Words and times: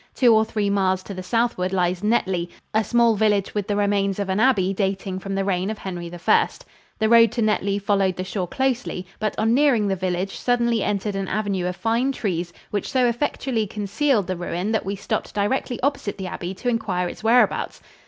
Two 0.15 0.33
or 0.33 0.43
three 0.43 0.67
miles 0.67 1.03
to 1.03 1.13
the 1.13 1.21
southward 1.21 1.71
lies 1.71 2.03
Netley, 2.03 2.49
a 2.73 2.83
small 2.83 3.15
village 3.15 3.53
with 3.53 3.67
the 3.67 3.75
remains 3.75 4.17
of 4.17 4.29
an 4.29 4.39
abbey 4.39 4.73
dating 4.73 5.19
from 5.19 5.35
the 5.35 5.45
reign 5.45 5.69
of 5.69 5.77
Henry 5.77 6.11
I. 6.11 6.49
The 6.97 7.07
road 7.07 7.31
to 7.33 7.43
Netley 7.43 7.77
followed 7.77 8.15
the 8.15 8.23
shore 8.23 8.47
closely, 8.47 9.05
but 9.19 9.37
on 9.37 9.53
nearing 9.53 9.87
the 9.87 9.95
village 9.95 10.37
suddenly 10.39 10.81
entered 10.81 11.15
an 11.15 11.27
avenue 11.27 11.67
of 11.67 11.75
fine 11.75 12.11
trees 12.11 12.51
which 12.71 12.89
so 12.89 13.05
effectually 13.05 13.67
concealed 13.67 14.25
the 14.25 14.35
ruin 14.35 14.71
that 14.71 14.85
we 14.87 14.95
stopped 14.95 15.35
directly 15.35 15.79
opposite 15.83 16.17
the 16.17 16.25
abbey 16.25 16.55
to 16.55 16.67
inquire 16.67 17.07
its 17.07 17.23
whereabouts. 17.23 17.79